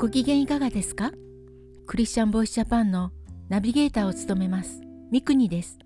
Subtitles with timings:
[0.00, 1.10] ご機嫌いかがですか？
[1.88, 3.10] クリスチャンボイスジャパンの
[3.48, 4.80] ナビゲーターを務めます。
[5.10, 5.76] ミクニです。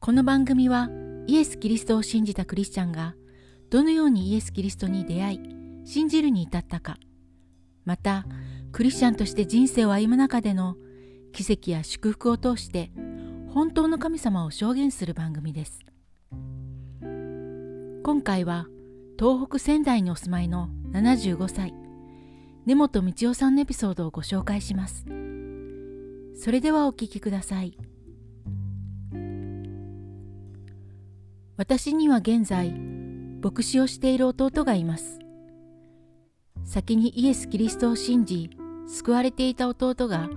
[0.00, 0.88] この番組は
[1.26, 3.14] イエス・キリストを信じたクリスチャンが
[3.68, 5.40] どのようにイエス・キリストに出会い
[5.84, 6.96] 信じるに至ったか。
[7.84, 8.24] また
[8.72, 10.76] クリスチャンとして人生を歩む中での
[11.34, 12.90] 奇跡や祝福を通して
[13.52, 15.80] 本当の神様を証言する番組です。
[17.02, 18.68] 今回は
[19.18, 21.74] 東北仙台にお住まいの75歳。
[22.66, 25.04] 根本道夫さんのエピソードをご紹介します。
[26.34, 27.76] それではお聞きください。
[31.56, 32.72] 私には現在
[33.42, 35.18] 牧師をしている弟がいます。
[36.64, 38.50] 先にイエス・キリストを信じ
[38.86, 40.30] 救われていた弟が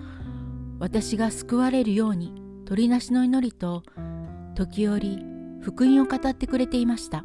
[0.79, 2.33] 私が救われるように
[2.65, 3.83] 鳥なしの祈りと
[4.55, 5.23] 時折
[5.61, 7.23] 福音を語ってくれていました。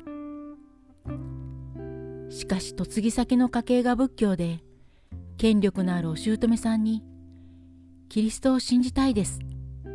[2.31, 4.63] しかし嫁ぎ先の家系が仏教で
[5.39, 7.05] 権力のあるお姑さんに
[8.11, 9.39] 「キリストを信じたいです」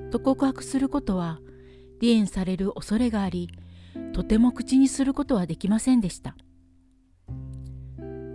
[0.10, 1.42] と告白することは
[2.00, 3.50] 離縁される恐れがあり
[4.14, 6.38] とても口にすることはできませんでした。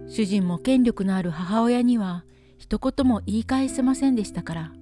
[0.07, 2.25] 主人も権力のある母親には
[2.59, 4.73] 一言も言い返せませんでしたから。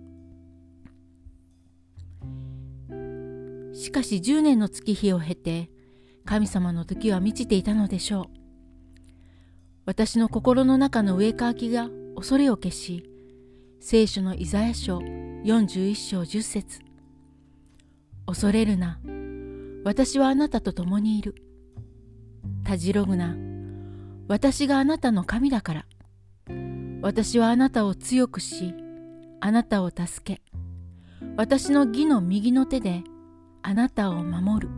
[3.72, 5.70] しかし10年の月日を経て
[6.24, 8.24] 神様の時は満ちていたのでしょう。
[9.84, 13.04] 私の心の中の上かきが恐れを消し、
[13.78, 16.80] 聖書のイザヤ書41章10節
[18.26, 18.98] 恐れるな。
[19.84, 21.34] 私はあなたと共にいる。
[22.64, 23.36] たじろぐな。
[24.28, 25.86] 私があなたの神だから。
[27.02, 28.74] 私はあなたを強くし、
[29.40, 30.42] あなたを助け、
[31.36, 33.04] 私の義の右の手で
[33.62, 34.72] あなたを守る。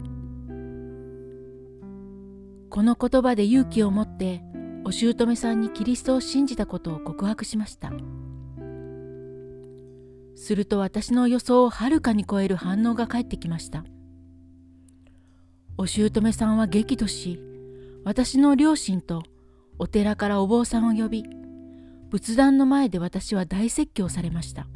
[2.69, 4.42] この言葉で勇気を持って
[4.84, 7.92] お姑さんにキリストを信じたことを告白しました。
[10.34, 13.84] すると私の予想をはるかに超える反応が返ってきました。
[15.76, 17.41] お姑さんは激怒し
[18.04, 19.22] 私の両親と
[19.78, 21.24] お寺からお坊さんを呼び
[22.10, 24.66] 仏壇の前で私は大説教されました。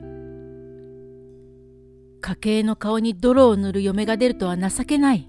[2.20, 5.28] 家計の顔に泥を塗る嫁が出るとは情けない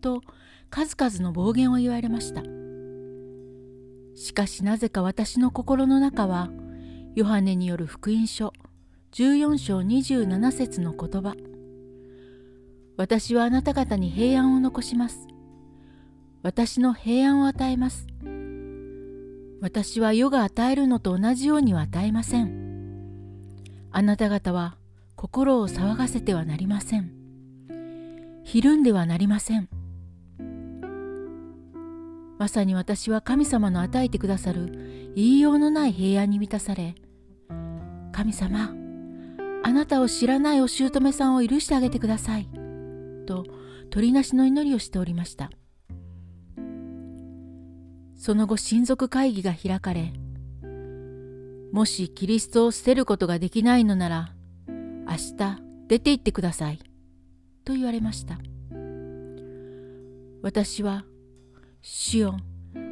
[0.00, 0.22] と
[0.70, 2.42] 数々の暴言を言われました。
[4.14, 6.50] しかしなぜか私の心の中は
[7.14, 8.52] ヨハネによる福音書
[9.12, 11.34] 14章27節の言葉。
[12.96, 15.26] 私はあなた方に平安を残します。
[16.42, 18.06] 私の平安を与えます。
[19.60, 22.62] 私は世が与えるのと同じようには与えません。
[23.90, 24.76] あなた方は
[25.14, 27.12] 心を騒がせてはなりません。
[28.44, 29.68] ひるんではなりません。
[32.42, 36.96] まさに私は神様の与えてくださる言いようのない平安に満たされ、
[38.10, 38.74] 神様、
[39.62, 42.48] あなたを知らないお姑さんを許してあげてください。
[43.26, 43.44] と
[43.90, 45.52] 鳥なしの祈りをしておりました。
[48.16, 50.12] その後親族会議が開かれ、
[51.70, 54.34] もしキリストを捨てることができないのなら、
[54.66, 56.80] 明日出て行ってください。
[57.64, 58.40] と言われました。
[60.42, 61.04] 私は
[61.84, 62.36] 主よ、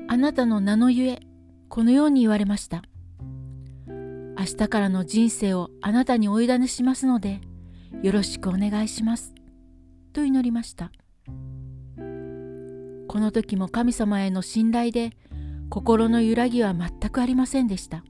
[0.09, 1.21] あなたの名のゆえ、
[1.69, 2.83] このように言われました。
[3.87, 7.41] 明日からの人生をあなたにお委ねしますので、
[8.03, 9.33] よろしくお願いします。
[10.13, 10.91] と祈りました。
[11.97, 15.13] この時も神様への信頼で、
[15.69, 18.03] 心の揺らぎは全くありませんでした。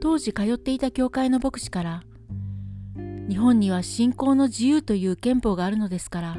[0.00, 2.02] 当時通っていた教会の牧師から、
[3.28, 6.36] 日本には信仰の自由という憲法があるのですから、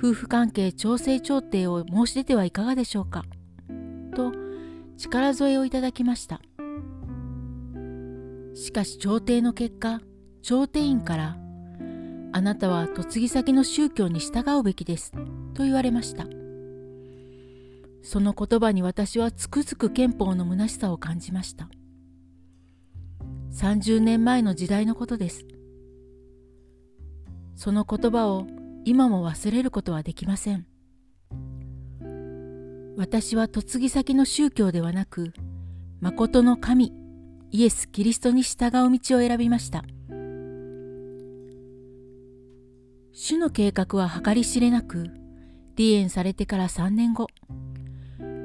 [0.00, 3.26] 夫婦関係調整調停を申し出てはいかがでしょうか？
[4.16, 4.32] と
[4.96, 6.40] 力添えをいただきました。
[8.54, 10.00] しかし調停の結果
[10.40, 11.36] 調停員から
[12.32, 15.12] あなたは嫁ぎ先の宗教に従うべきです
[15.52, 16.24] と言われました。
[18.02, 21.68] その言葉に私はつくづく憲法の虚しさを感じました。
[23.52, 25.44] 30年前の時代のことです。
[27.54, 28.46] その言葉を
[28.84, 30.66] 今も忘れることはできません。
[32.96, 35.32] 私は嫁ぎ先の宗教ではなく
[36.00, 36.92] 誠の神
[37.50, 39.84] イエス・キリストに従う道を選びました。
[43.12, 45.04] 主の計画は計り知れなく
[45.76, 47.26] 離縁されてから3年後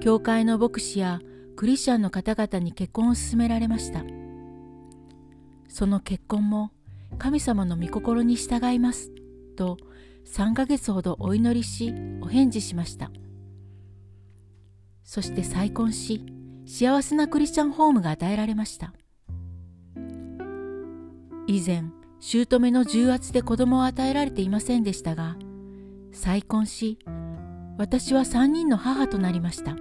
[0.01, 1.19] 教会の牧師や
[1.55, 4.03] クリスチャンの方々に結婚を勧められました。
[5.67, 6.71] その結婚も
[7.17, 9.11] 神様の御心に従います
[9.55, 9.77] と
[10.25, 13.11] 3ヶ月ほどお祈りしお返事しました。
[15.03, 16.25] そして再婚し
[16.65, 18.93] 幸せなクリスチャンホームが与えられました。
[21.47, 21.83] 以前
[22.19, 25.35] 姑の重圧で子供を与えられていませんでしたが
[26.11, 26.97] 再婚し
[27.77, 29.75] 私は3人の母となりました。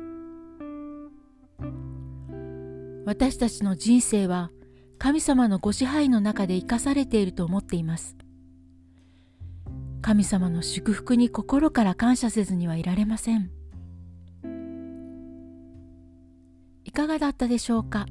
[3.06, 4.50] 私たちの人生は
[4.99, 8.17] 神様のご支配の中で生かされていると思っています。
[10.06, 13.51] 神様の祝福に心から感謝せずにはいられません。
[16.85, 18.05] いかがだったでしょうか？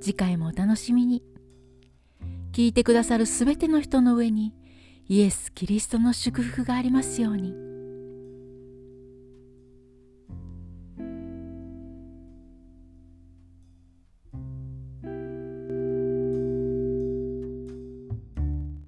[0.00, 1.22] 次回もお楽しみに。
[2.50, 4.52] 聞いてくださるすべての人の上に
[5.06, 7.54] イエス・キリストの祝福がありますように。